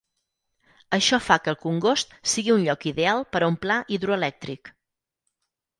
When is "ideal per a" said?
2.93-3.53